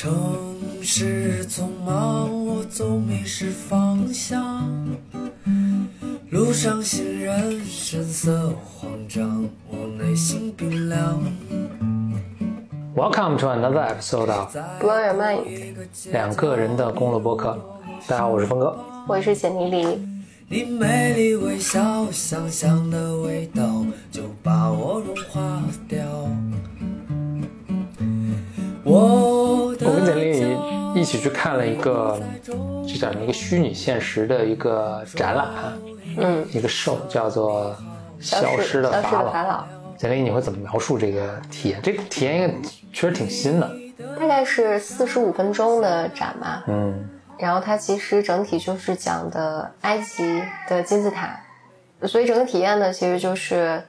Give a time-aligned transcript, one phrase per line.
[0.00, 4.64] 城市匆忙，我总迷失方向。
[6.30, 11.20] 路上行人神色慌张，我内心冰凉。
[12.94, 15.74] Welcome to another episode of Blow Your Mind，
[16.12, 17.58] 两个人的公路播客。
[18.06, 18.78] 大家好，我是峰哥。
[19.08, 20.08] 我是简妮妮。
[20.48, 25.98] 你美丽微笑，香香的味道就把我融化掉。
[28.98, 32.20] 我跟简历骄傲一起去看了一个，
[32.86, 33.12] 就讲？
[33.22, 35.46] 一个虚拟现实的一个展览，
[36.16, 37.76] 嗯，一个 show 叫做
[38.24, 39.66] 《消失失的法老
[39.96, 41.80] 简历，你会怎么描述这个体验？
[41.82, 43.70] 这个体验应该确实挺新的。
[44.18, 46.62] 大概是四十五分钟的展嘛。
[46.66, 47.08] 嗯，
[47.38, 51.38] 然后它其实整体就是讲的埃及的金字塔，
[52.02, 53.82] 所以整个体验呢，其实就是，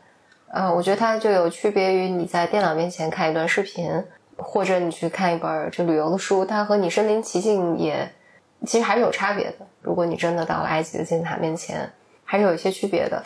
[0.52, 4.04] 呃，我觉得它就有区别于你在电脑面前看一段视频，
[4.42, 8.10] 或者你去看一本这旅游的书，它和你身临其境也
[8.66, 9.66] 其实还是有差别的。
[9.82, 11.90] 如果你真的到了埃及的金字塔面前，
[12.26, 13.24] 还是有一些区别的。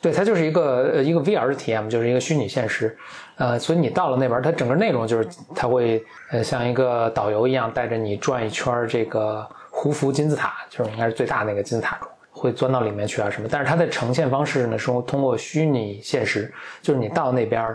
[0.00, 2.96] 对，它就是一个呃一个 VR 的体验嘛，就是一个虚拟现实。
[3.36, 11.98] 呃，所以你到了那边，它整个内容就是它会呃像一个导游一样带着你转一圈这个胡夫金字塔，就是应该是最大那个金字塔，
[12.30, 13.48] 会钻到里面去啊什么。
[13.50, 17.74] 但是它的呈现方式呢是通过虚拟现实，就是你到那边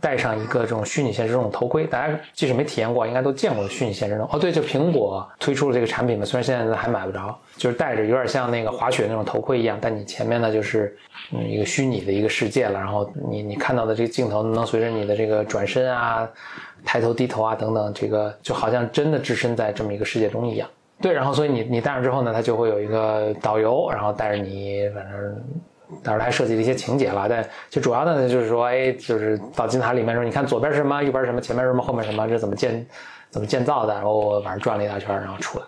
[0.00, 4.28] 戴上一个这种虚拟现实这种头盔，大家即使没体验过，应该都见过虚拟现实这种。
[4.32, 10.96] 哦，对，就苹果推出了这个产品嘛，虽然现在还买不着，就是戴着有点像那个滑雪那种头盔一样，但你前面呢就是
[11.32, 16.28] 嗯一个虚拟的一个世界了，然后你你看到的这个镜头能随着你的这个转身啊、
[16.84, 20.68] 抬头低头啊等等，这个就好像真的置身在这么一个世界中一样。
[21.00, 25.44] 对，然后所以你你戴上之后呢，它就会有一个导游，然后带着你，反正
[26.02, 32.86] 当然还设计了一些情节吧，但就主要的呢就是说，哎，就是到金字塔里面说，你看左边是什么，右边是什么，前面是什么，后面什么，这怎么建
[33.30, 35.64] 怎么建造的，然后我反正转了一大圈，然后出来，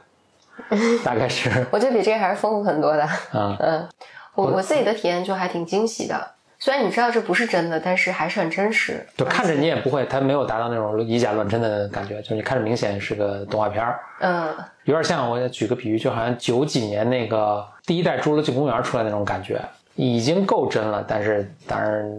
[1.05, 3.03] 大概是我觉得比这个还是丰富很多的。
[3.03, 3.89] 啊，嗯，
[4.35, 6.33] 我我自己的体验就还挺惊喜的。
[6.63, 9.03] 虽然你知道这不是真的，但是还是很真实。
[9.17, 13.99] 就看着你也不会，它没有达到那种以假乱真的感觉，就是你看着明显是个动画片儿。
[14.21, 19.59] 嗯，有点像我举个比喻，就好像九几年那个第一代《侏罗纪公园》出来那种感觉，
[20.01, 22.11] 已经够真了，但是当然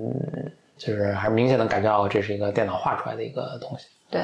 [0.77, 3.87] 就是还是明显能感觉到这是一个电脑画出来的一个东西。
[4.09, 4.23] 对。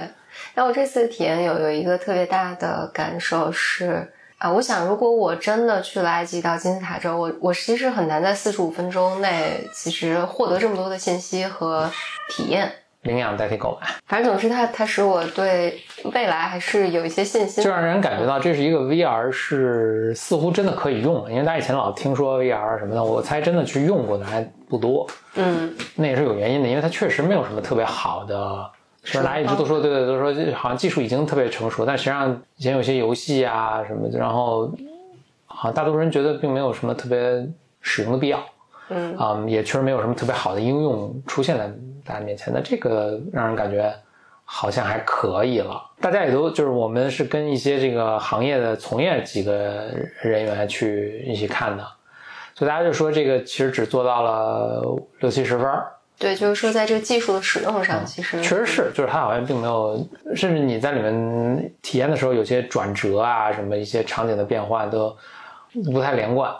[0.53, 4.07] 那我这次体验有有一个特别大的感受是
[4.38, 11.90] 啊，我想如果我真的去了埃及到金字塔之后，我我其实很难在四十五分钟内其实获得这么多的信息和
[12.29, 12.72] 体验。
[13.03, 15.80] 领养代替购买，反正总之它它使我对
[16.13, 17.69] 未来还是有一些信心就。
[17.69, 25.08] 让人感觉到这是一个 VR 是似乎真的可以用，因为大家以前老听说 VR 什么的，我猜真的去用过的还不多。
[25.35, 28.69] 嗯，那也是有原因的，因为它确实没有什么特别好的。
[29.03, 34.69] 就是大家一直都说，对对，都说好像技术已经特别成熟，但实际上以前有些游戏啊什么的，然后
[35.46, 37.47] 好像大多数人觉得并没有什么特别
[37.79, 38.44] 使用的必要。
[38.90, 41.70] 嗯啊、也确实没有什么特别好的应用出现在
[42.06, 42.53] 大家面前。
[42.53, 43.94] 那这个让人感觉
[44.46, 45.81] 好像还可以了。
[46.00, 49.90] 大家也都就是我们是跟一些这个行业的从业几个
[50.22, 51.86] 人员去一起看的，
[52.56, 54.81] 所以大家就说这个其实只做到了
[55.20, 55.92] 六七十分儿。
[56.20, 60.03] 对，就是说在这个技术的使用上，其实确实是，就是它好像并没有，
[60.36, 65.16] 甚至你在里面体验的时候，有些转折啊，什么一些场景的变换都
[65.94, 66.52] 不太连贯，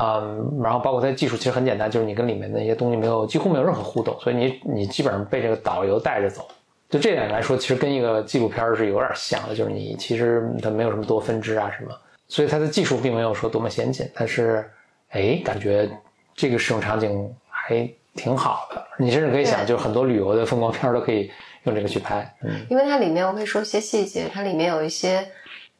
[0.00, 6.46] 嗯，然后包括它技术其实很简单，就是你跟里面的一些东西没有几乎没有任何互动，所以你你基本上被这个导游带着走。
[6.88, 11.92] 就这点来说，其实跟一个纪录片儿是有点像的，就是你其实它没有什么多分支啊什么，
[12.28, 14.70] 所以它的技术并没有说多么先进，但是
[15.10, 15.90] 哎，感觉
[16.34, 18.82] 这个使用场景还挺好的。
[18.98, 21.30] 你甚至可以想，就是很多旅游的风光片儿都可以
[21.64, 22.34] 用这个去拍。
[22.42, 25.28] 嗯，因为它里面我会说一些细节，它里面有一些，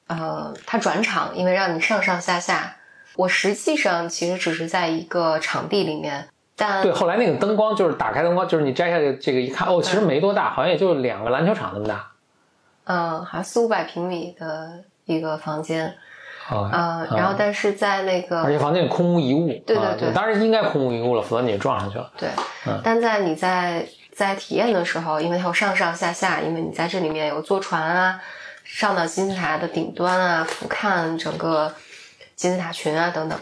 [0.08, 2.74] 呃，它转场，因为让你上上下下。
[3.18, 12.12] 我实际上其实只是在一个场地里面，但对，后来那个灯光就是打开灯光，就是你摘下这个这个一看，哦，其实没多大，好像也就两个篮球场那么大。
[12.84, 15.96] 嗯，好像四五百平米的一个房间，
[16.48, 19.48] 啊、嗯，然后但是在那个而且房间里空无一物。
[19.66, 22.08] 对对啊对当然应该空无一物了，否则你就撞上去了。
[22.16, 22.28] 对
[22.68, 28.20] 嗯，但在你在在体验的时候，因为它有上上下下，因为你在这里面有坐船啊，
[28.62, 31.74] 上到金字塔的顶端啊，俯瞰整个
[32.38, 33.38] 金字塔群啊等等。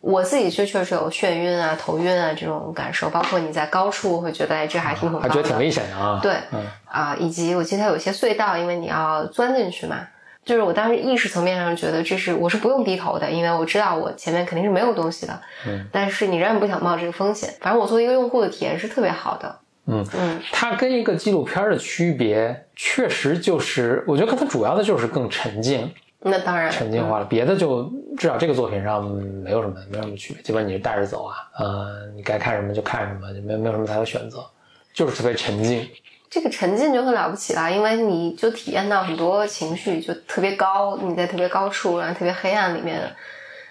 [0.00, 6.18] 我自己就确实有眩晕啊、头晕啊这种感受，包括你在高处会觉得哎这还挺恐高的，还觉得挺危险的啊。
[6.20, 10.00] 对嗯，啊、以及我记得它有些隧道，因为你要钻进去嘛。
[10.44, 15.40] 就是我当时意识层面上觉得这是我是不用低头的，因为我知道我前面肯定是没有东西的。
[15.64, 17.54] 嗯，但是你仍然不想冒这个风险。
[17.60, 19.56] 反正我作为一个用户的体验是特别好的。
[19.86, 27.24] 嗯嗯，它跟一个纪录片的区别，确实就是我觉得跟它主要的就是更沉静、那当然，沉浸化了。
[27.24, 27.82] 别的就
[28.16, 34.44] 至少这个作品上没有什么没有什么区别，基本你是带着走啊，呃，你该看什么就看什么，就没有没有什么太多选择，
[34.92, 35.88] 就是特别沉浸。
[36.30, 43.00] 这个沉浸就很了不起了，因为你就体验到很多情绪，就特别高，你在特别高处，然后特别黑暗里面，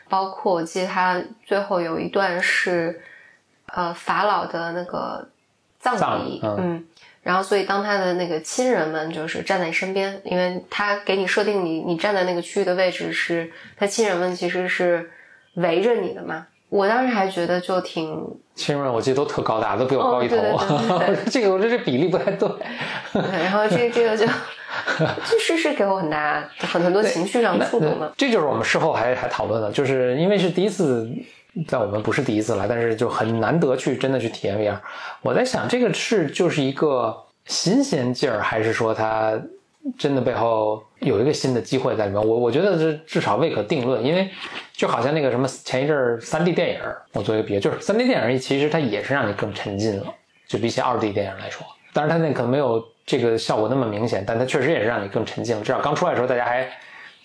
[0.08, 3.02] 包括我记得他最后有一段是，
[3.68, 5.28] 呃，法老的那个
[5.80, 6.86] 葬礼，嗯，
[7.24, 15.12] 然后所以当他的那个亲人们就是站在你身边，因为他给你设定你你站在那个区域的位置是，他亲人们其实是
[15.56, 20.36] 围着你的嘛，我当时还觉得就挺亲人们我记得都特高大，都比我哦高一头。
[20.36, 22.50] 对 这个我觉得这比例不太对。
[23.14, 24.26] 对，然后这这个就
[25.30, 28.12] 就是是给我很大很很多情绪上的触动的。
[28.18, 31.10] 这就是我们事后还还讨论的，就是因为是第一次，
[31.68, 34.80] 但我们不是第一次来，但是就很难得去真的去体验 VR。
[35.22, 37.16] 我在想，这个是就是一个
[37.46, 39.40] 新鲜劲儿，还是说它
[39.98, 42.26] 真的背后有一个新的机会在里面？
[42.26, 44.30] 我我觉得这至少未可定论，因为
[44.72, 46.80] 就好像那个什么前一阵儿三 D 电影，
[47.14, 50.06] 我做一个比喻，就是三 D 电影其实它也是让你更沉浸了，
[50.48, 55.62] 就比起二 D 电影来说，当然它那可能没有这个效果那么明显，但它确实也是让你更沉浸了。
[55.62, 56.66] 至少刚出来的时候，大家还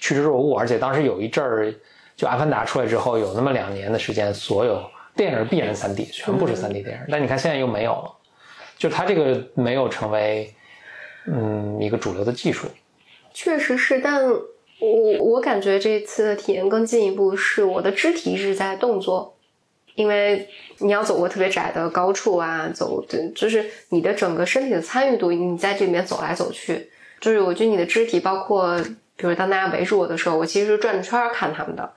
[0.00, 1.72] 趋之若鹜，而且当时有一阵儿，
[2.16, 4.82] 就《阿凡达》出来之后，有那么两年的时间，所有
[5.14, 7.06] 电影必然三 D，全部是三 D 电影。
[7.10, 8.10] 但你看现在又没有了，
[8.78, 10.54] 就它这个没有成为
[11.26, 12.68] 嗯一个主流的技术。
[13.34, 19.36] 确实是，但我我感觉这次的体验更进一步，是我的肢体一直在动作，
[19.94, 20.48] 因为
[20.78, 26.90] 你要走过特别窄的高处啊，走对，就是你的整个身体的参与度，你在这里面走来走去，
[27.20, 28.78] 就是我觉得你的肢体，包括
[29.16, 31.92] 比如当大家围住我的时候，我其实是转着圈儿看他们的。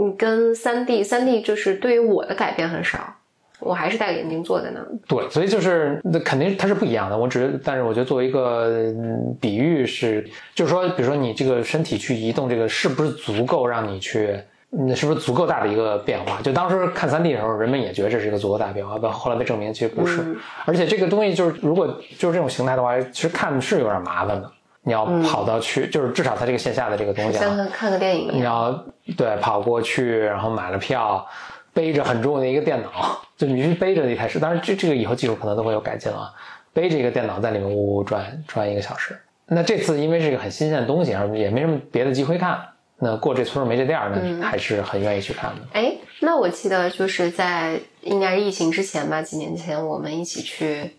[0.00, 3.16] 你跟三 D，三 D 就是对于我的改变很少，
[3.58, 4.86] 我还是戴个眼镜坐在那儿。
[5.08, 7.18] 对，所以就是那肯定它是不一样的。
[7.18, 10.24] 我只是，但是我觉得作为一个、嗯比喻是，
[10.54, 14.38] 就是说，比如说你这个身体去移动，这个是不是足够让你去，
[14.70, 16.40] 那，是不是足够大的一个变化？
[16.42, 20.22] 就当时看三 D 的时候，人们也觉得这是一个足够大的变化，但后来被证明其实不是。
[20.22, 21.86] 嗯而且这个东西就是，如果
[22.16, 24.48] 就是这种形态的话，其实看是有点麻烦的。
[24.84, 28.42] 你要跑到去，就是至少它这个线下的这个东西啊，像看看个电影一你。
[28.42, 28.72] 要
[29.16, 31.26] 对跑过去，然后买了票，
[31.72, 34.38] 背着很重的一个电脑， 就你必须背着一开始。
[34.38, 36.34] 当然，这这个以后技术可能都会有改进了啊，
[36.72, 39.18] 背着一个电脑在里面呜呜转转一个小时。
[39.46, 42.60] 那这次因为是一个很新鲜的东西，然后也没什么别的机会看，
[42.98, 45.62] 那过这村没这店儿，那还是很愿意去看的。
[45.72, 50.96] 哎，那我记得就是在应该是疫情之前吧，几年前我们一起去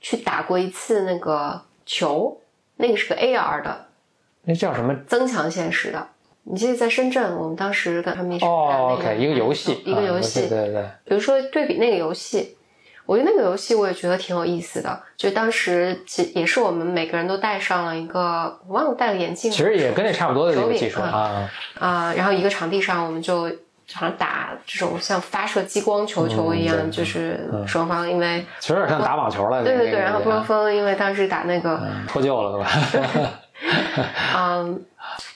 [0.00, 2.40] 去打过一次那个球，
[2.76, 3.86] 那个是个 AR 的
[4.44, 4.94] 那叫什么？
[5.06, 6.08] 增强现实的。
[6.44, 12.56] 你记得在深圳，我们当时跟他们一起看哦那个，OK，一个游戏，一个啊游戏，对对对，比如说对比那个游戏，
[13.06, 15.00] 我觉得那个游戏我也觉得挺有意思的。
[15.16, 21.48] 就当时其也是我们每个人都戴上了一个，我忘了戴了眼镜，其实也跟那差不多的一个技术啊。
[21.78, 23.42] 啊、然后一个场地上我们就
[23.92, 29.62] 好像打这种像发射激光球球一样，嗯就是双方因为、其实有点像打网球了。
[29.62, 33.30] 对对对，然后波峰因为当时打那个嗯脱臼了，对吧？
[34.36, 34.84] 嗯，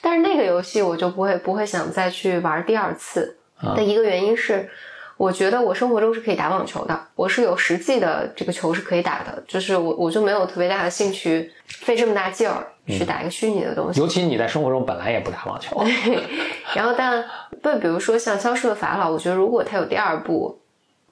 [0.01, 4.69] 但是那个游戏我就不会不会想再去玩第二次啊的一个原因是，
[5.17, 13.99] 我觉得我生活中是可以打网球的，我是有实际的这个球是可以打的，就是我我就没有特别大的兴趣费这么大劲儿去打一个虚拟的东西。
[13.99, 15.83] 尤其你在生活中本来也不打网球，
[16.73, 17.23] 然后但
[17.61, 20.59] 不，比如说像《消失的法老》，我觉得如果它有第二部，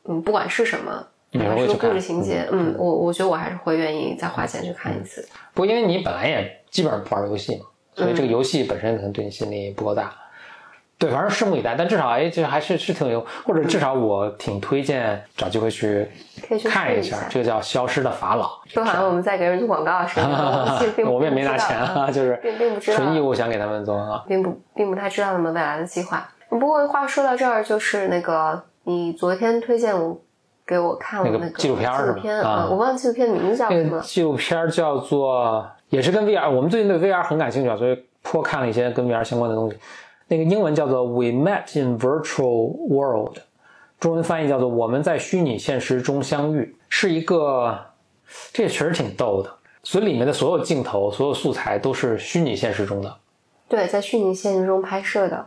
[0.05, 1.07] 嗯，不管是什么。
[1.35, 5.27] 你还还是说故事情节，嗯，我我觉得我还是会愿意再花钱去看一次。
[5.55, 7.65] 不因为你本来也基本上不玩游戏嘛，
[7.95, 10.11] 所嗯以这个游戏本身可能对你吸引力不够大。
[10.97, 11.75] 对，反正拭目以待。
[11.77, 16.07] 但至少哎，这还是是挺有，或者至少我挺推荐找机会去
[16.65, 18.45] 看一下这个叫《消失的法老》。
[18.73, 24.23] 说好像我们在给人做广告似的， 我们也没拿钱啊，就是并并不知道纯义务想给他们做啊。
[24.27, 26.27] 并不并不太知道他们未来的计划。
[26.49, 30.17] 不过话说到这儿，就是那个你昨天推荐我
[30.65, 34.03] 给我看了那个纪录片纪录片啊我忘记纪录片名字叫什么了。
[34.03, 39.77] 纪录片叫做，也是跟 VR，我们最近对 VR 很感兴趣啊，所以颇看了一些跟 VR 相关的东西。
[40.27, 43.37] 那个英文叫做 We Met in Virtual World，
[43.99, 47.79] 中文翻译叫做我们在虚拟现实中相遇，是一个，
[48.51, 49.53] 这确实挺逗的。
[49.83, 53.15] 所以里面的所有镜头、所有素材都是虚拟现实中的。
[53.69, 55.45] 对，在虚拟现实中拍摄的，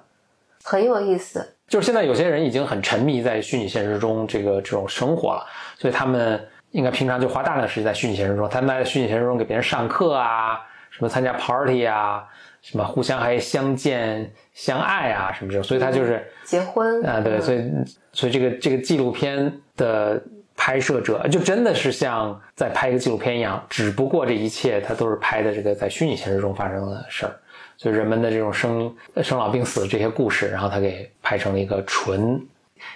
[0.62, 1.54] 很有意思。
[1.66, 5.44] 就是现在有些人已经很沉迷在虚拟现实中这个这种生活了，
[5.76, 6.40] 所以他们
[6.76, 8.46] 应该平常就花大量的时间在虚拟现实中。
[8.50, 12.22] 他们在虚拟现实中给别人上课啊，什么参加 party 啊，
[12.60, 15.64] 什么互相还相见相爱啊，什么这种。
[15.64, 17.72] 所以他就是结婚啊、对，所以
[18.12, 20.22] 所以这个这个纪录片的
[20.54, 27.32] 拍摄者就真的是像在拍一个纪录片一样，只不过这一切他都是拍的这个在虚拟现实中发生的事儿，
[27.78, 32.38] 就人们的这种生生老病死这些故事，然后他给拍成了一个纯，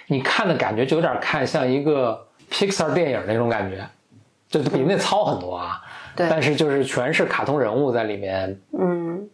[0.05, 3.87] 你看的感觉就有点看像一个 Pixar 电影那种感觉，
[4.49, 5.81] 就比那糙很多啊。
[6.13, 9.29] 对但是就是全是卡通人物在里面嗯，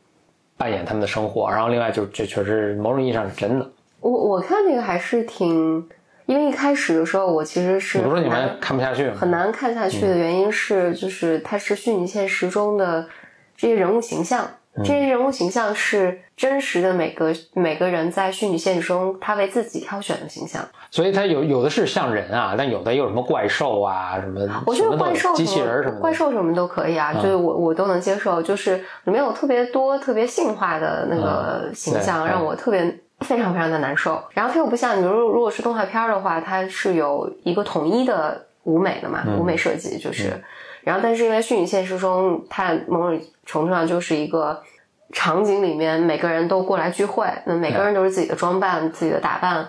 [0.56, 3.68] 扮演他们的生活，然后另外就这确实某种意义上是真的。
[4.00, 5.90] 我我看那个还是挺，
[6.28, 9.10] 因为一开始的时候我其实是你不是说你们看不下去？
[9.10, 13.08] 很难看下去的原因是，就是它是虚拟现实中的
[13.56, 14.48] 这些人物形象，
[14.84, 20.62] 这些人物形象是真实的每个每个人在虚拟现实中他为自己挑选的形象。
[20.92, 26.00] 所以他有有的是像人啊，但有的又有什么怪兽啊，什么我觉得怪兽机器人什么。
[26.00, 32.82] 怪兽什么都可以啊，嗯就是我我都能接受，就是里面有特别多特别性化的那个形象，嗯让我特别
[33.22, 34.24] 非常非常的难受。
[34.34, 40.42] 然后它又不像你，比如如果是动画片儿的话，它是有一个统一的舞美的嘛，嗯舞美设计就是，
[40.88, 44.64] 然后但是因为虚拟现实中，它某种程度上就是一个。
[45.14, 49.66] 场景里面每个人都过来聚会，那每个人都是自己的装扮、自己的打扮，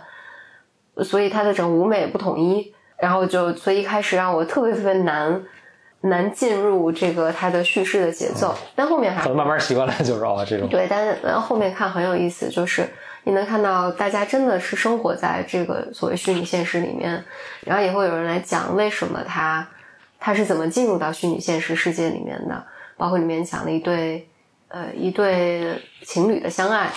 [1.05, 5.41] 所以它的整个舞美也不统一，然后就所以一开始让我特别特别难
[6.01, 10.69] 难进入这个它的叙事的节奏，但后面还可能慢慢习惯了，就是哦这种。
[10.69, 12.85] 对，但是呃后面看很有意思，就是
[13.23, 17.25] 你能看到大家真的是生活在这个所谓虚拟现实里面，
[17.65, 19.67] 然后也会有人来讲为什么他
[20.19, 24.29] 他是怎么进入到虚拟现实世界里面的，包括里面讲了一对
[24.69, 26.91] 呃一对情侣的相爱，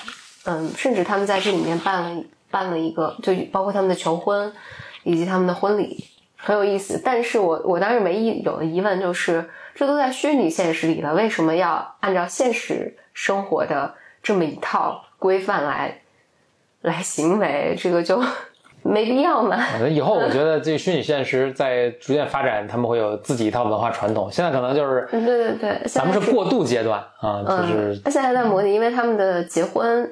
[0.45, 4.51] 嗯，甚至他们在这里面办了办了一个，就包括他们的求婚
[5.03, 6.03] 以及他们的婚礼，
[6.35, 7.01] 很有意思。
[7.03, 16.01] 但是我我当时唯一有的疑问就是，这都在虚拟现实里了，为什么要按照现实生活的这么一套规范来
[16.81, 17.75] 来行为？
[17.79, 18.21] 这个就
[18.83, 19.57] 没必要嘛。
[19.79, 24.31] 呃以后我觉得这虚拟现实在逐渐发展，他们会有自己一套文化传统。
[24.31, 30.09] 现在可能就是对对对，咱们是过渡阶段啊，就是嗯，他现在在模拟，因为他们的结婚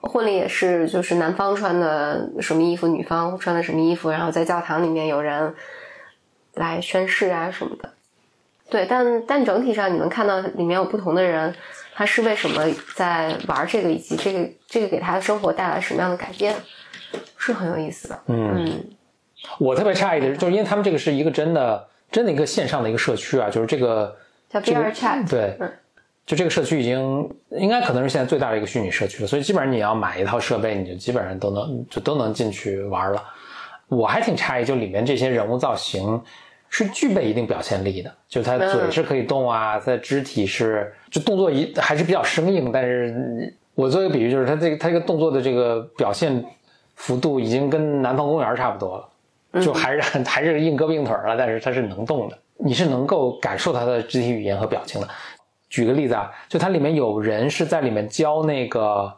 [0.00, 5.54] 婚礼也是，就是男方穿的什么衣服，女方穿的什么衣服，然后在教堂里面有人
[6.54, 7.90] 来宣誓啊什么的。
[8.70, 11.52] 对，但但整体上你能看到里面有不同的人，
[11.94, 12.62] 他是为什么
[12.94, 16.54] 在玩这个，以及这个这个给他的生活带来什么样的改变，
[17.52, 18.20] 是很有意思的。
[18.26, 18.84] 嗯，嗯。
[19.58, 24.14] 我特别诧异的是，就是因为他们这个是一个真的真的一个线上的一个社区啊，就是这个
[24.50, 25.72] 叫这个 Chat，对嗯，
[26.26, 33.22] 就这个社区已经应该可能是现在最大的一个虚拟社区了，所以基本上你要买一套设备，你就基本上都能就都能进去玩了。
[33.88, 36.22] 我还挺诧异，就里面这些人物造型
[36.68, 46.44] 是具备一定表现力的，就他嘴是可以动啊，他的肢体是就动作一还是比较生硬，但是我做一个比喻，就是他这个他这个动作的这个表现
[47.00, 49.08] 幅度已经跟南方公园差不多了。
[49.60, 55.08] 就还是很 还是硬胳膊硬腿了，但是它是能动的，你是能够感受它的肢体语言和表情的。
[55.68, 59.12] 举个例子啊，就它里面有人是在里面教那个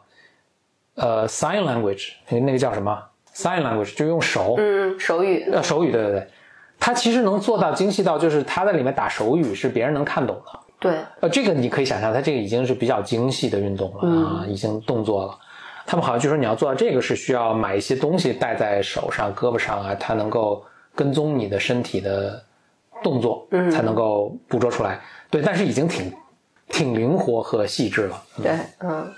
[0.95, 2.99] 呃 sign language，那个叫什么
[3.35, 6.27] sign language，就用手嗯，手语，呃手语，对对对，
[6.79, 10.59] 他其实能做到精细到就是他在里面打手语是别人能看懂的。
[10.79, 15.37] 对，呃，这个你可以想象，它这个已经是比较精细的运动了啊，已经动作了。
[15.85, 20.63] 他们好像据说你要做到这个是需要买一些东西戴在手上、胳膊上啊，它能够
[20.95, 22.43] 跟踪你的身体的
[23.03, 24.99] 动作，嗯才能够捕捉出来。
[25.29, 26.11] 对，但是已经挺
[26.67, 28.23] 挺灵活和细致了。
[28.41, 29.11] 对，嗯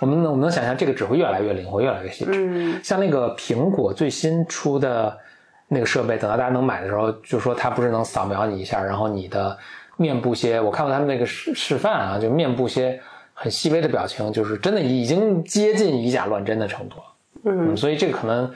[0.00, 2.32] 我们能我们能想象这个只会越来越灵活，越来越细致。
[2.34, 5.16] 嗯像那个苹果最新出的
[5.68, 9.56] 那个设备，等到大家能买的时候，就说它不是能扫描你一下，然后你的
[9.96, 13.00] 面部些，我看过他们那个示示范啊，就面部些
[13.42, 17.02] 很细微的表情，就是真的已经接近以假乱真的程度了。
[17.42, 18.48] 嗯嗯，所以这个可能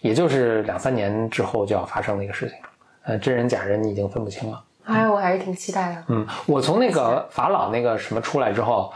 [0.00, 2.56] 也就是两三年之后就要发生的一个事情。
[3.02, 4.64] 呃，真人假人你已经分不清了。
[4.84, 6.04] 哎，我还是挺期待的。
[6.08, 8.90] 嗯，我从那个法老那个什么出来之后，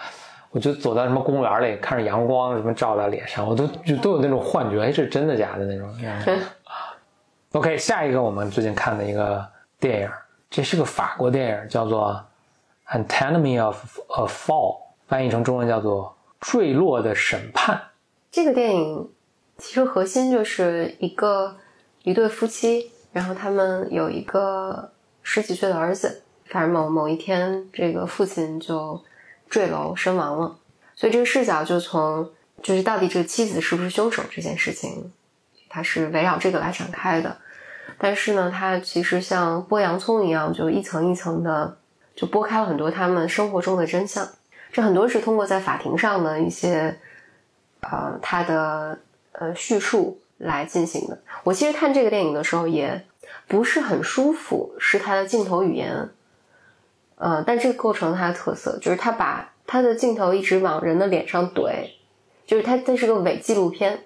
[0.50, 5.94] 我就走到什么公园里，看着阳光什么照在脸上，我都就都有那种幻觉，哎，这是真的假的那种。
[6.26, 6.40] 嗯
[7.52, 9.46] OK，下一个我们最近看的一个
[9.78, 10.10] 电影，
[10.48, 12.18] 这是个法国电影，叫做
[12.98, 13.76] 《Anatomy of
[14.08, 16.16] a Fall》，翻译成中文叫做
[16.52, 17.76] 《坠落的审判》。
[18.30, 19.11] 这个电影
[19.58, 21.56] 其实核心就是一个
[22.02, 24.90] 一对夫妻，然后他们有一个
[25.23, 29.02] 十几岁的儿子，反正某某一天，这个父亲就
[29.49, 30.56] 坠楼身亡了，
[30.96, 32.30] 所以这个视角就从
[32.62, 35.12] 就是到底这个妻子是不是凶手这件事情，
[35.68, 37.37] 它是围绕这个来展开的。
[37.99, 41.76] 但是呢，它其实像剥洋葱一样，就一层一层的
[42.16, 44.28] 就剥开了很多他们生活中的真相。
[44.74, 46.98] 这很多是通过在法庭上的一些
[47.80, 48.98] 呃他的
[49.30, 51.16] 呃叙述来进行的。
[51.44, 53.04] 我其实看这个电影的时候也
[53.46, 56.08] 不是很舒服，是他的镜头语言。
[57.14, 61.90] 呃，但这个构成他的特色，就是他把他的镜头一直往人的脸上怼，
[62.44, 64.00] 就是他这是个伪纪录片。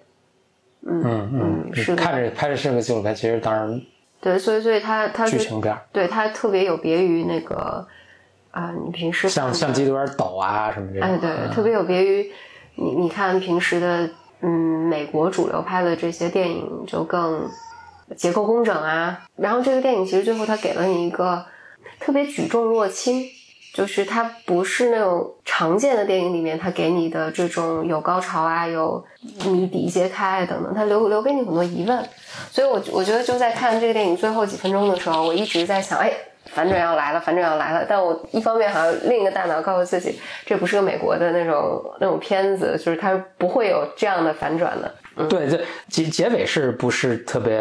[0.82, 3.80] 嗯嗯，是看着拍着是个纪录片，其实当然
[4.20, 7.88] 对，所以所以它它剧情片，对他特别有别于那个
[8.58, 12.32] 啊，你平时相相机有点抖啊什么这种，哎对，特别有别于
[12.74, 14.10] 你你看平时的
[14.40, 14.50] 嗯
[14.88, 17.48] 美国主流拍的这些电影就更
[18.16, 21.44] 结构工整啊，然后这个电影其实最后它给了你一个。
[22.00, 23.26] 特别举重若轻，
[23.74, 29.04] 就是它不是那种常见的电影里面，它给你的这种有高潮啊，有
[29.46, 32.08] 谜底揭开等等，它留留给你很多疑问。
[32.52, 36.12] 所以，我我觉得就在看这个电影最后几分钟的时候，我一直在想，哎，
[36.50, 37.86] 反转要来了，反转要来了。
[37.88, 45.26] 但我一方面好像另一个大脑告诉自己，这不是个美国的那种那种片子，就是它不会有这样的反转的。
[45.28, 47.56] 对，这结结尾是不是特别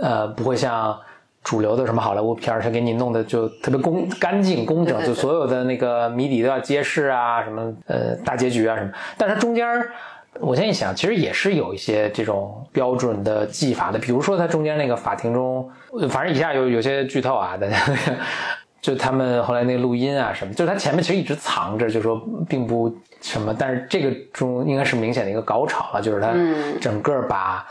[0.00, 0.98] 呃，不会像。
[1.44, 8.90] 主流的什么好莱坞片儿，它给你弄的就特别工干净工整，就所有的那个谜底都要揭示啊，什么呃大结局啊什么。
[9.16, 9.66] 但是它中间，
[10.40, 13.98] 我现在一想，其实也是有一些这种标准的技法的。
[13.98, 15.70] 比如说它中间那个法庭中，
[16.08, 17.76] 反正以下有有些剧透啊，大家
[18.80, 26.32] 就他们后来那个录音啊什么，就是他前面其实一直藏着，就说并不什么，但是这个中应该是明显的一个高潮了，就是他
[26.80, 27.66] 整个把。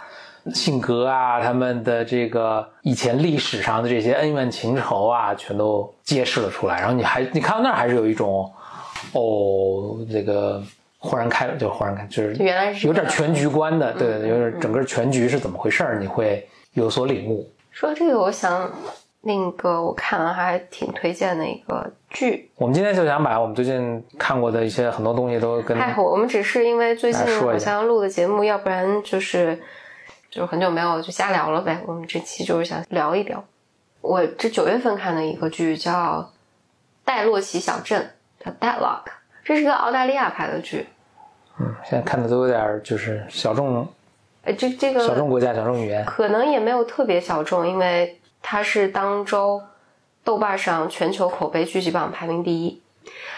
[0.53, 6.79] 性格啊，他们的这个以前历史上的这些恩怨情仇啊，全都揭示了出来。
[6.79, 8.49] 然后你还你看到那儿，还是有一种
[9.11, 10.63] 哦，这个
[10.99, 17.45] 豁然开就豁然开，就是原来是有点全局观的，对对，有点整个全局是怎么回事你会有所领悟。
[17.77, 18.71] 说这个，我想
[19.21, 22.49] 另一个我看了还挺推荐的一个剧。
[22.55, 29.61] 我们今天就想把我们最近看过的一些很多东西都跟还好，我们只是因为最近好像录的节目，要不然就是。
[30.29, 33.41] 就是很久没有就瞎聊了呗，我们这期就是想聊一聊。
[34.01, 36.19] 我这九月份看的一个剧叫
[37.05, 38.11] 《戴洛奇小镇》，
[38.45, 39.05] 叫《Deadlock》，
[39.45, 40.85] 这是个澳大利亚拍的剧。
[41.57, 43.87] 嗯，现在看的都有点就是小众。
[44.47, 49.61] 哎，这这个小众国家、小众语言，可能也没有特别小众，因为它是当周
[50.23, 52.81] 豆瓣上全球口碑剧集榜排名第一。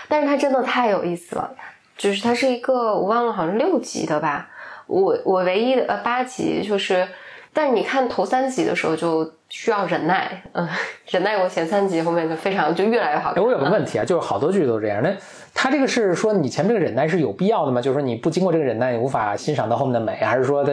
[0.08, 1.52] 但是它真的太有意思了，
[1.98, 4.50] 就是它是一个我忘了，好像六集的吧。
[4.88, 7.08] 我我唯一的呃八集就是，
[7.54, 10.68] 但是你看头三集的时候就需要忍耐，嗯，
[11.10, 13.44] 忍耐过前三集，后面就非常就越来越好看。
[13.44, 15.16] 我有个问题啊，就是好多剧都这样，那
[15.54, 17.80] 它这个是说你前面这个忍耐是有必要的吗？
[17.80, 20.72] 就是说你不经过这个忍耐，你无法欣赏到后面的美，还是说他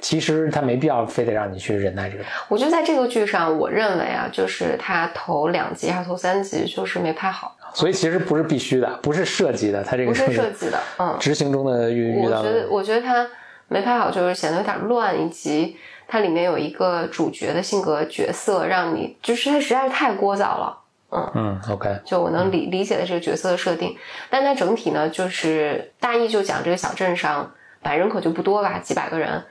[0.00, 2.24] 其实他没必要非得让你去忍耐这个？
[2.48, 12.38] 我觉得在这个剧上，我认为啊，就是他头两集还是头三集就是没拍好，所以其实不是必须的，不是设计的，他这个不是设计的，嗯，执行中的遇遇到。
[12.38, 13.26] 我觉得，我觉得他。
[13.66, 15.74] 没拍好，就是显得有点乱，以及
[16.06, 20.78] 它里面有一个主角的性格角色，让你就是他实在是太聒噪了。
[21.10, 23.96] 嗯嗯，OK，就我能理理解的这个角色的设定，
[24.28, 27.50] 但它整体呢，就是大意就讲这个小镇上
[27.82, 29.42] 本来人口就不多吧，几百个人，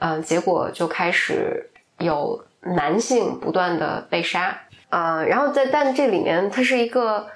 [0.00, 4.58] 嗯，结果就开始有男性不断的被杀，
[4.90, 7.26] 呃，然后在但这里面它是一个。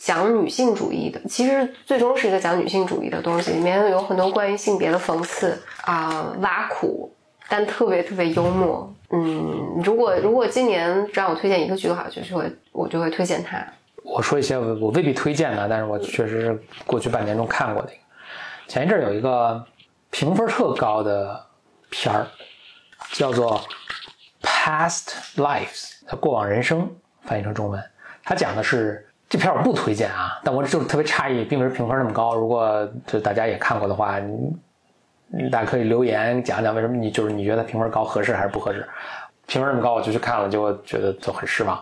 [0.00, 7.12] 讲女性主义的，其实最终是一个讲女性主义的东西，里面有很多关于性别的讽刺啊，挖苦，
[7.48, 8.94] 但特别特别幽默。
[9.10, 13.60] 嗯，如果如果今年让我推荐一个剧的话，就是会我就会推荐它。
[14.04, 17.90] 我说一些我我未必推荐的，但是我确实是过去半年中看过的。
[18.68, 19.60] 前一阵有一个
[20.10, 21.44] 评分特高的
[21.90, 22.26] 片儿，
[23.12, 23.60] 叫做
[24.46, 26.90] 《Past Lives》，过往人生
[27.24, 27.82] 翻译成中文，
[28.24, 29.04] 它讲的是。
[29.30, 32.34] 这片我不推荐啊，但我就是特别诧异，并不是评分那么高。
[32.34, 34.18] 如果就大家也看过的话，
[35.52, 38.88] 大家可以留言讲讲为什么你就是你觉得评分高合适还是不合适？
[39.44, 41.78] 评分那么高我就去看了，结果觉得就很失望。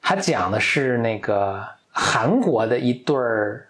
[0.00, 3.68] 他讲的是那个韩国的一对儿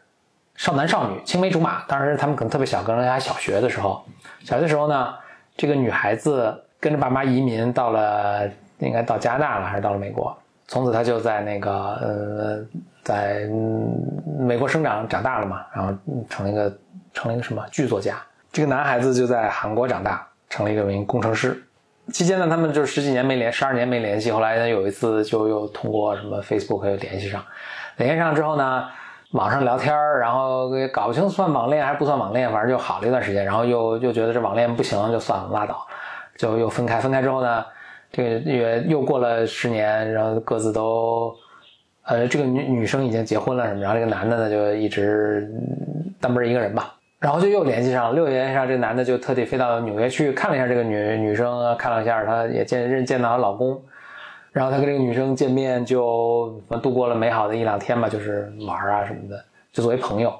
[0.54, 4.06] 少男少女，青梅竹马，当时他们可能特别小，可能还小学的时候。
[4.44, 5.12] 小学的时候呢，
[5.56, 10.36] 这个女孩子跟着爸妈移民到了，应该到加拿大了，还是到了美国？
[10.66, 12.66] 从此她就在那个呃，
[13.02, 13.48] 在
[14.38, 15.92] 美国生长长大了嘛，然后
[16.28, 16.76] 成了一个
[17.12, 18.16] 成了一个什么剧作家。
[18.50, 21.62] 这个男孩子就在韩国长大，成了一个名工程师。
[22.12, 24.30] 期间呢，他们就十几年没联，十二年没联系。
[24.30, 27.42] 后来呢，有一次就又通过什么 Facebook 又联系上，
[27.96, 28.84] 联系上之后呢，
[29.34, 33.44] 网上聊天然后搞不清算网恋还是不算网恋，反正就好了一段时间。
[33.44, 35.84] 然后又又觉得这网恋不行，就算了拉倒，
[36.36, 36.98] 就又分开。
[36.98, 37.64] 分开之后呢？
[38.12, 41.34] 这个也又过了十年，然后各自都，
[42.04, 45.52] 呃，这个女女生已经结婚了什么，然后这个男的呢就一直
[46.20, 53.82] 单奔一个人吧，然后就又联系上了，又联系上这男的就特地飞到纽约去看了一下这个女女生，看了一下她也见认见到她老公，
[54.54, 60.32] 然后他跟这个女生见面就度过了美好的一两天吧，就是玩啊什么的，就作为朋友。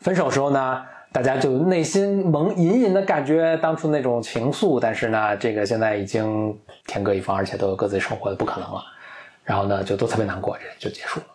[0.00, 6.54] 分手时候呢，大家就内心萌隐隐的感觉当初那种情愫，但是呢，这个现在已经
[6.86, 8.84] 天各一方，而且都有各自生活的不可能了。
[9.44, 11.26] 然后呢，就都特别难过，这就结束了。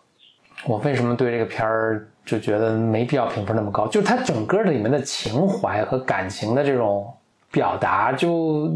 [0.68, 3.88] 我为什么对这个片儿就觉得没必要评分那么高？
[3.88, 7.12] 就是它整个里面的情怀和感情的这种
[7.50, 8.72] 表达，就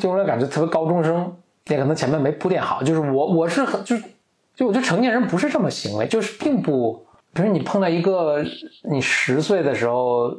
[0.00, 1.36] 就让人感觉特别高中生。
[1.70, 3.96] 也可能前面没铺垫好，就是我我是很就
[4.54, 8.44] 就我觉得成年人不是这么行为，就是并不，比如你碰到一个
[8.82, 10.36] 你十岁的时候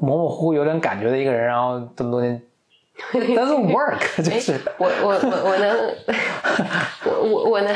[0.00, 2.42] 模模糊糊有点感觉的一个人，然后这么多年
[3.12, 5.94] doesn't work，就是我我我我能
[7.04, 7.74] 我我我能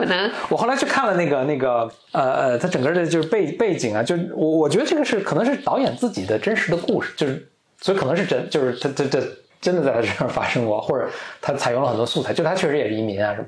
[0.00, 7.48] 我能 我后来去看了那个那个呃呃，他整个的就是背背景啊，就我我觉得这个是可能是导演自己的真实的故事，就是
[7.80, 9.18] 所以可能是真就是他他他。
[9.62, 11.08] 真的在他身上发生过，或者
[11.40, 13.46] 他采用了很多素材，就他确实也是移民啊什么。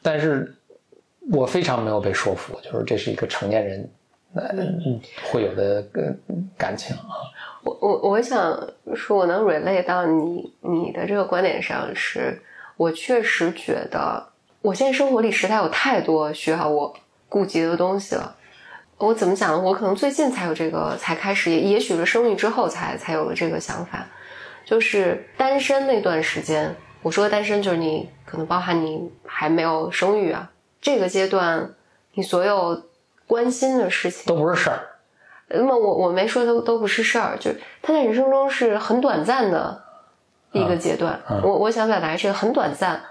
[0.00, 0.54] 但是
[1.32, 3.90] 我非常没有被说服，就是这是一个成年人
[4.34, 5.84] 嗯会有的
[6.56, 7.02] 感情啊。
[7.64, 8.56] 我我我想
[8.94, 12.40] 说，我能 relate 到你你的这个观点上，是
[12.76, 14.28] 我确实觉得
[14.62, 16.94] 我现在生活里实在有太多需要我
[17.28, 18.36] 顾及的东西了。
[18.98, 19.60] 我怎么讲呢？
[19.60, 24.06] 我可能最近才有这个，才开始，也也许是生育之后才才有了这个想法。
[24.64, 30.50] 就是单身那段时间，我说的单身就是你可能包含你还没有生育啊，
[30.80, 31.74] 这个阶段
[32.14, 32.82] 你所有
[33.26, 34.80] 关心的事情都不是事儿。
[35.48, 39.84] 那么我我没说都都不是事儿，就是他在人生中是很短暂的
[40.52, 41.20] 一个阶段。
[41.42, 43.02] 我我想表达这个很短暂。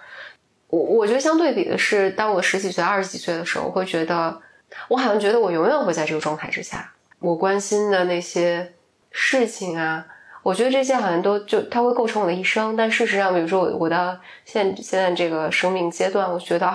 [0.67, 4.41] 我我觉得相对比的是，当我十几岁、二十几岁的时候，我会觉得
[4.87, 6.91] 我好像觉得我永远会在这个状态之下。
[7.19, 8.73] 我关心的那些
[9.11, 10.07] 事情啊。
[10.43, 16.69] 我觉得这些好像都就它会构成我的一生，但事实上，比如说我我到现现在这个生命阶段，我觉得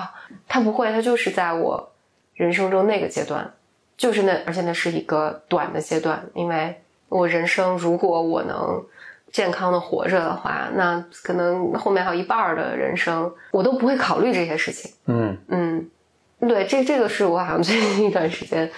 [0.48, 1.90] 它不会，它就是在我
[2.34, 3.52] 人生中那个阶段，
[3.98, 8.82] 就是那，而且那是一个短的阶段，因为我人生如果我能
[9.30, 14.90] 健康的活着的话，那可能后面还有一半的人生我都不会考虑这些事情。
[15.04, 15.90] 嗯嗯，
[16.40, 18.70] 对，这这个是我好像最近一段时间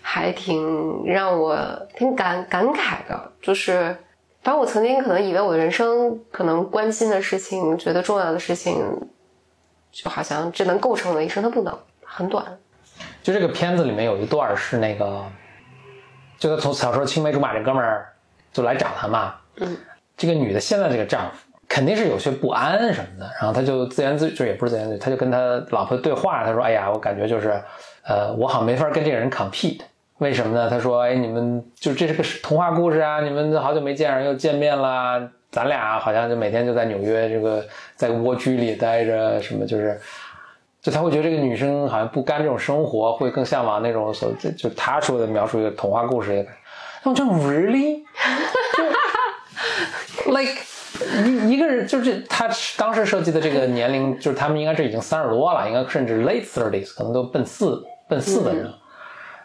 [0.00, 1.58] 还挺让我
[1.96, 3.96] 挺感感慨的，就是。
[4.46, 8.80] 反正我曾经可能以为我的人生可能关心的事情、觉得重要的事情，
[9.90, 12.46] 就好像只能构成我的一生，它不能很短。
[13.24, 15.24] 就这个片子里面有一段是那个，
[16.38, 18.06] 就他从小时候青梅竹马这哥们儿
[18.52, 19.34] 就来找他嘛。
[19.56, 19.76] 嗯。
[20.16, 27.60] 这个女的现在这个丈夫肯定是有些不安什么的，然后他就自言自语，就也不是自言自语，他就跟他老婆对话，他说：“哎呀，我感觉就是，
[28.04, 29.80] 呃，我好像没法跟这个人 compete。”
[30.18, 30.70] 为什么呢？
[30.70, 33.20] 他说：“哎，你们就这是个童话故事啊！
[33.20, 35.30] 你们好久没见，又见面了。
[35.50, 37.62] 咱俩好像就每天就在纽约这个
[37.96, 40.00] 在蜗居里待着，什么就是，
[40.80, 46.46] 就他会觉得这个女生好像不甘这种生活，会更向往那种所就他说的描述一个童话故事的。
[47.02, 48.02] 那我就 really，like
[51.26, 52.48] 一一个人就是他
[52.78, 58.72] 当时设计的这个年龄，就是他们应该是已经三十多了，应该甚至 late thirties，可能都奔四奔四的人。”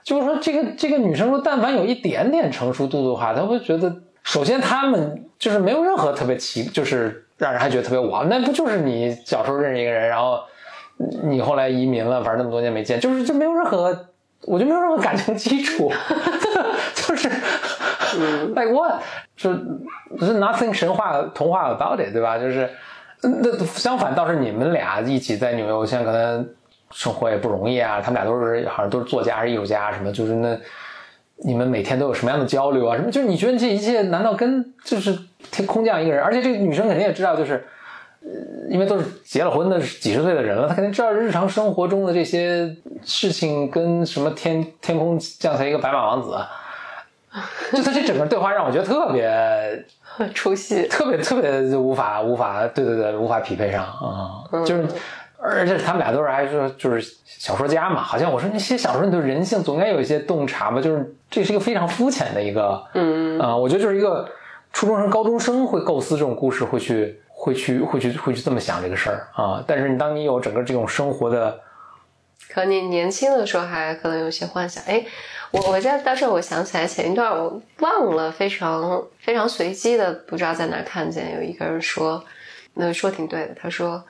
[0.03, 10.39] 就是说，这个这个女生说，但凡有一点点成熟度的话，她会觉得，首先他们就是没有任何特别奇，就是让人还觉得特别哇，那不就是你小时候认识一个人，然后
[11.23, 14.07] 你后来移民了，反正那么多年没见，就是就没有任何，
[14.45, 15.91] 我就没有任何感情基础，
[16.95, 17.29] 就是，
[18.55, 19.01] like what，
[19.35, 19.51] 就
[20.17, 22.39] 不是 nothing 神话童话 about it，对吧？
[22.39, 22.69] 就是
[23.21, 26.49] 那相反，倒是你们俩一起在纽约，我现在可能。
[26.91, 30.57] 生活也不容易啊，他们俩都是好像都是作家还是、艺术家什么，就是那
[31.43, 32.95] 你们每天都有什么样的交流啊？
[32.95, 33.09] 什么？
[33.09, 35.17] 就是你觉得这一切难道跟就是
[35.51, 36.23] 天空降一个人？
[36.23, 37.65] 而且这个女生肯定也知道，就是
[38.21, 38.29] 呃，
[38.69, 46.37] 因为都是结了婚的几十岁的人了，她肯定知道日常生活中的这些事情跟什么天天空降下一个白马王子，
[47.73, 49.85] 就他这整个对话让我觉得特别
[50.33, 54.85] 出戏，特别特别无法无法对对对无法匹配上啊，就是。
[55.43, 60.79] 而且他们俩都是还是就是小说家嘛，好像我说你写小说，你对人性总该有一些洞察吧？
[60.79, 64.29] 就是这是一个非常肤浅的一个，嗯啊，我觉得就是一个
[64.71, 69.63] 初中生、高中生会构思这种故事，会去会去会去会去这么想这个事儿啊。
[69.65, 71.59] 但是你当你有整个这种生活的，
[72.51, 74.83] 可能你年轻的时候还可能有些幻想。
[74.85, 75.03] 哎，
[75.49, 82.23] 我我在当时我想起来前一段我忘了，非常非常随机的，不知道在哪看见有一个人说，
[82.75, 84.03] 那说挺对的，他说。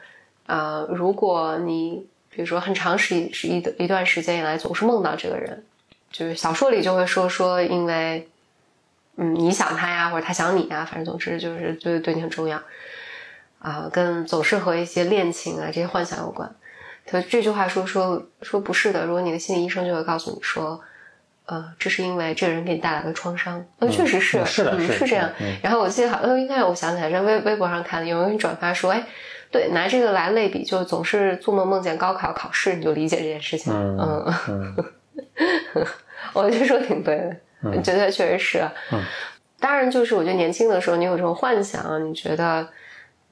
[0.51, 5.63] 呃，如果你比如说很长时是一一段时间以来总是梦到这个人，
[6.11, 8.27] 就是小说里就会说说，因为
[9.15, 12.61] 嗯你想他呀，或者他想你呀，反正总之就是就是对你很重要。
[13.59, 16.53] 啊，跟总是和一些恋情啊这些幻想有关。
[17.05, 20.81] 他这句话说说说不是的，如果你的心理医生就会告诉你说，
[21.45, 23.63] 呃，这是因为这个人给你带来的创伤。
[23.79, 25.29] 呃，确实是，是的，是这样。
[25.63, 29.05] 然后我记得好，呃，应该我想起来在微微博上看，有人转发说，哎，
[29.51, 33.73] 对，拿这个来类比，就总是做梦梦见高考考试，你就理解这件事情。
[33.73, 34.75] 嗯嗯，
[36.33, 37.17] 我觉得说挺对
[37.61, 38.67] 的，觉得确实是。
[38.91, 39.03] 嗯，
[39.59, 42.67] 当然，就是我觉得年轻的时候，你有这种幻想，你觉得。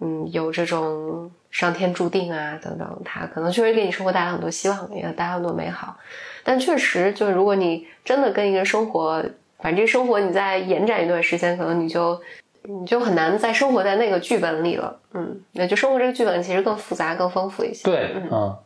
[0.01, 5.97] 嗯，有这种上天注定啊，等等，它可能确实给你生活带来很多希望，也带来很多美好。
[6.41, 9.21] 但确实，就是如果你真的跟一个人生活，
[9.57, 12.17] 反正这生活你再延展一段时间，可能你就
[12.63, 14.99] 你就很难再生活在那个剧本里了。
[15.13, 17.83] 嗯，那就生活这个剧本其实更复杂、更丰富一些。
[17.85, 18.57] 对，嗯。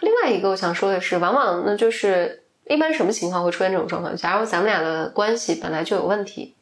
[0.00, 4.14] 另外一个我想说的是，往往呢，就是一般什么情况会出现这种状况？
[4.16, 6.54] 假如咱们俩的关系本来就有问题，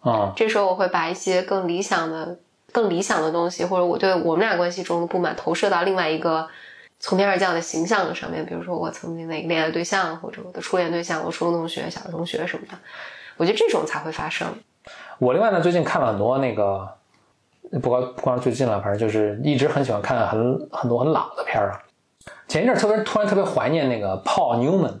[0.00, 2.38] 啊，这时候我会把一些更理想的。
[2.70, 6.48] 更理想的东西，或者我对我们俩关系中的不满投射到另外一个
[6.98, 12.78] 从天而降的形象上面，比如说我曾经的一个恋爱对象，或者我的初恋对象，我初中同学、小学同学什么的，
[13.36, 14.48] 我觉得这种才会发生。
[15.18, 16.88] 我另外呢，最近看了很多那个，
[17.80, 21.82] 不光不光是最近了，反正就是一直很喜欢看很很多很老的片儿啊。
[22.48, 24.94] 前一阵特别突然特别怀念那个 Paul Newman，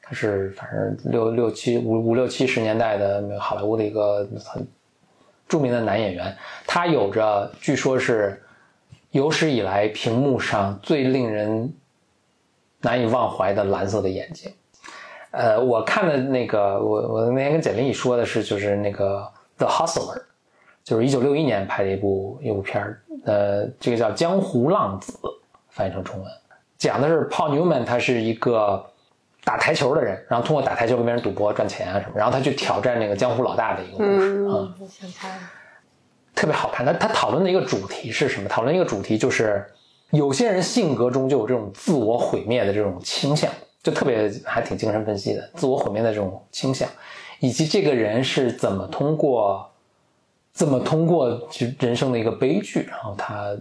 [0.00, 4.66] 他是反正六六七五五六七十年代的好莱坞的一个很。
[5.48, 6.34] 著名的男演员，
[6.66, 8.42] 他有着据说是
[9.10, 11.70] 有史以来屏幕上最令人
[12.80, 14.50] 难以忘怀的蓝色的眼睛。
[15.32, 19.18] 呃，我看的那个，我我那天跟简历说的是，就是那个
[19.58, 20.18] 《The Hustler》，
[20.84, 23.02] 就是一九六一年拍的一部一部片儿。
[23.24, 25.12] 呃，这个叫《江湖浪子》，
[25.68, 26.26] 翻译成中文，
[26.78, 28.86] 讲的是 Paul Newman，他是一个。
[29.44, 34.72] 打台球的人，然后通过打台球跟别人赌博赚钱啊什么，然后他去挑战那个江湖老大的一个故事啊，
[36.32, 36.86] 特别好看。
[36.86, 38.48] 他他讨论的一个主题是什么？
[38.48, 39.66] 讨论一个主题就是，
[40.10, 43.50] 有些人性格中就有这种自我毁灭的这种倾向，
[43.82, 46.88] 就特别还挺精神分析的，自我毁灭的这种倾向，
[47.40, 49.70] 以及这个人是怎么通过，
[50.52, 53.56] 怎么通过就人生的一个悲剧，然后他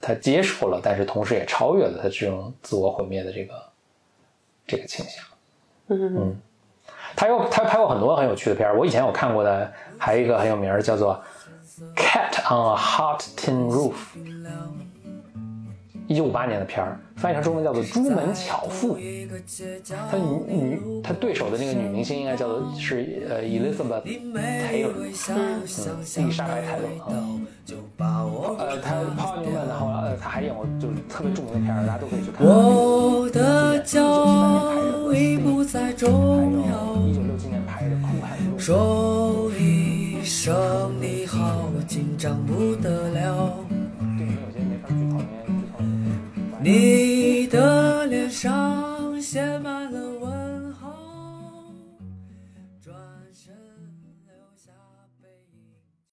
[0.00, 3.54] 他接受了，但是同时也超越了他这种自我毁灭的这个。
[4.66, 5.22] 这个倾向，
[5.88, 6.40] 嗯嗯，
[7.14, 11.22] 他有他拍过很多很有趣的片儿，我以前有看过的，还有一个很有名儿叫做
[11.94, 13.92] 《Cat on a Hot Tin Roof》，
[16.06, 18.96] 一九五八年的片儿，翻译成中文叫做《朱门巧妇》。
[20.10, 24.92] 她女女她对手的那个女明星应该叫做是呃 Elizabeth Taylor，
[25.30, 25.62] 嗯，
[26.28, 27.08] 丽莎白泰勒啊。
[28.58, 32.46] 呃，她 Paul Newman，然后呃，她还演过就是特别著名的片儿，大家都可以去看。
[32.46, 36.96] 我的骄傲已不再重要。
[37.06, 38.56] 一九六七年拍的《酷汉路》。
[38.58, 43.63] 说一声你好，紧张不得了。
[46.64, 49.83] 你的脸上写满